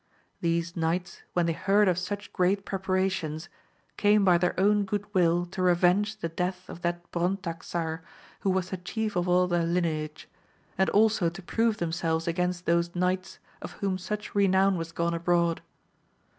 These 0.39 0.75
knights 0.75 1.21
when 1.33 1.45
they 1.45 1.53
heard 1.53 1.87
of 1.87 1.95
such 1.95 2.33
great 2.33 2.65
preparations, 2.65 3.49
came 3.97 4.25
by 4.25 4.39
their 4.39 4.59
own 4.59 4.83
good 4.83 5.03
wiU 5.13 5.51
to 5.51 5.61
revenge 5.61 6.17
the 6.17 6.27
death 6.27 6.67
of 6.69 6.81
that 6.81 7.11
Brontaxar, 7.11 8.01
who 8.39 8.49
was 8.49 8.71
the 8.71 8.77
chief 8.77 9.15
of 9.15 9.29
all 9.29 9.45
their 9.45 9.61
lineage; 9.63 10.27
and 10.75 10.89
also 10.89 11.29
to 11.29 11.43
prove 11.43 11.77
themselves 11.77 12.27
against 12.27 12.65
those 12.65 12.95
knights 12.95 13.37
of 13.61 13.73
whom 13.73 13.99
such 13.99 14.33
renown 14.33 14.75
was 14.75 14.91
gone 14.91 15.13
abroad. 15.13 15.61